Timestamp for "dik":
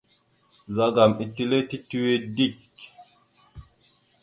2.35-2.57